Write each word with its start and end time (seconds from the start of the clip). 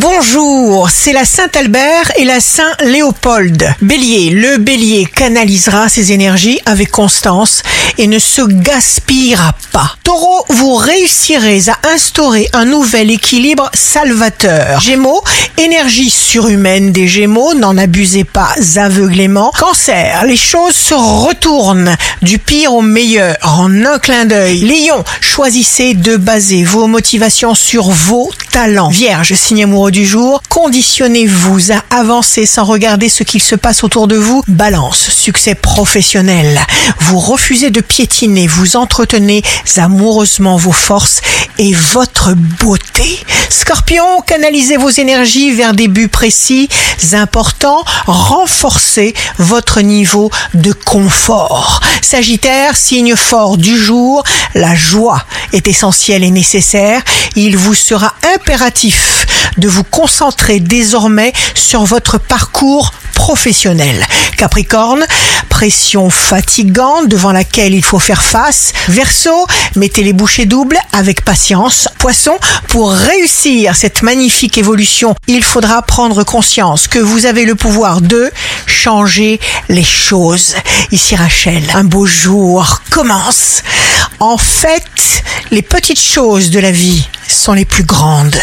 Bonjour, 0.00 0.88
c'est 0.88 1.12
la 1.12 1.26
Saint-Albert 1.26 2.10
et 2.16 2.24
la 2.24 2.40
Saint-Léopold. 2.40 3.74
Bélier, 3.82 4.30
le 4.30 4.56
bélier 4.56 5.04
canalisera 5.04 5.90
ses 5.90 6.12
énergies 6.12 6.58
avec 6.64 6.90
constance 6.90 7.62
et 7.98 8.06
ne 8.06 8.18
se 8.18 8.40
gaspillera 8.40 9.54
pas. 9.72 9.96
Taureau, 10.02 10.46
vous 10.48 10.74
réussirez 10.74 11.64
à 11.68 11.90
instaurer 11.92 12.48
un 12.54 12.64
nouvel 12.64 13.10
équilibre 13.10 13.70
salvateur. 13.74 14.80
Gémeaux, 14.80 15.22
énergie 15.58 16.08
surhumaine 16.08 16.92
des 16.92 17.06
Gémeaux, 17.06 17.52
n'en 17.52 17.76
abusez 17.76 18.24
pas 18.24 18.54
aveuglément. 18.76 19.52
Cancer, 19.58 20.24
les 20.24 20.38
choses 20.38 20.76
se 20.76 20.94
retournent 20.94 21.94
du 22.22 22.38
pire 22.38 22.72
au 22.72 22.80
meilleur 22.80 23.36
en 23.42 23.84
un 23.84 23.98
clin 23.98 24.24
d'œil. 24.24 24.60
Lion, 24.60 25.04
choisissez 25.20 25.92
de 25.92 26.16
baser 26.16 26.64
vos 26.64 26.86
motivations 26.86 27.54
sur 27.54 27.90
vos 27.90 28.30
talents. 28.50 28.88
Vierge, 28.88 29.34
signe 29.34 29.64
amoureux 29.64 29.90
du 29.90 30.04
jour, 30.04 30.42
conditionnez-vous 30.48 31.72
à 31.72 31.82
avancer 31.90 32.46
sans 32.46 32.64
regarder 32.64 33.08
ce 33.08 33.22
qu'il 33.22 33.42
se 33.42 33.54
passe 33.54 33.84
autour 33.84 34.08
de 34.08 34.16
vous. 34.16 34.42
Balance, 34.48 35.10
succès 35.10 35.54
professionnel. 35.54 36.60
Vous 37.00 37.18
refusez 37.18 37.70
de 37.70 37.80
piétiner, 37.80 38.46
vous 38.46 38.76
entretenez 38.76 39.42
amoureusement 39.76 40.56
vos 40.56 40.72
forces 40.72 41.22
et 41.58 41.72
votre 41.72 42.34
beauté. 42.34 43.18
Scorpion, 43.48 44.20
canalisez 44.26 44.76
vos 44.76 44.90
énergies 44.90 45.52
vers 45.52 45.72
des 45.72 45.88
buts 45.88 46.08
précis, 46.08 46.68
importants, 47.12 47.84
renforcez 48.06 49.14
votre 49.38 49.80
niveau 49.80 50.30
de 50.54 50.72
confort. 50.72 51.80
Sagittaire, 52.02 52.76
signe 52.76 53.16
fort 53.16 53.56
du 53.56 53.76
jour, 53.76 54.22
la 54.54 54.74
joie 54.74 55.24
est 55.52 55.68
essentielle 55.68 56.24
et 56.24 56.30
nécessaire. 56.30 57.02
Il 57.36 57.56
vous 57.56 57.74
sera 57.74 58.14
de 59.58 59.68
vous 59.68 59.84
concentrer 59.84 60.60
désormais 60.60 61.32
sur 61.54 61.84
votre 61.84 62.18
parcours 62.18 62.92
professionnel. 63.14 64.06
Capricorne, 64.38 65.04
pression 65.50 66.08
fatigante 66.08 67.06
devant 67.08 67.32
laquelle 67.32 67.74
il 67.74 67.84
faut 67.84 67.98
faire 67.98 68.22
face. 68.22 68.72
Verseau, 68.88 69.46
mettez 69.76 70.02
les 70.02 70.14
bouchées 70.14 70.46
doubles 70.46 70.78
avec 70.94 71.22
patience. 71.22 71.86
Poisson, 71.98 72.38
pour 72.68 72.92
réussir 72.92 73.76
cette 73.76 74.02
magnifique 74.02 74.56
évolution, 74.56 75.14
il 75.26 75.44
faudra 75.44 75.82
prendre 75.82 76.24
conscience 76.24 76.88
que 76.88 76.98
vous 76.98 77.26
avez 77.26 77.44
le 77.44 77.54
pouvoir 77.54 78.00
de 78.00 78.30
changer 78.82 79.38
les 79.68 79.84
choses. 79.84 80.54
Ici 80.90 81.14
Rachel, 81.14 81.62
un 81.74 81.84
beau 81.84 82.06
jour 82.06 82.80
commence. 82.90 83.62
En 84.20 84.38
fait, 84.38 85.22
les 85.50 85.60
petites 85.60 86.00
choses 86.00 86.50
de 86.50 86.60
la 86.60 86.70
vie 86.70 87.06
sont 87.28 87.52
les 87.52 87.66
plus 87.66 87.84
grandes. 87.84 88.40